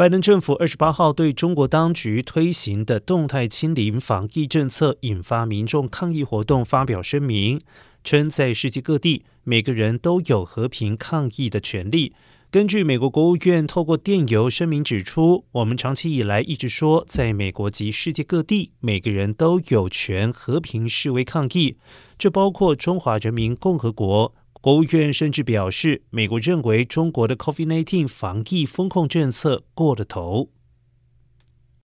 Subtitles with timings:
[0.00, 7.60] 拜登政府二十八号对中国当局推行的动态清零防疫政策引发民众抗议活动，发表声明，
[8.02, 12.14] 称在世界各地，每个人都有和平抗议的权利。
[12.50, 21.76] 根据美国国务院透过电邮声明指出，我们长期以来一直说，在美国及世界各地，每个人都有权和平示威抗议，
[22.16, 24.34] 这包括中华人民共和国。
[24.62, 30.50] 国务院甚至表示，美国认为中国的 COVID-19 防疫风控政策过了头。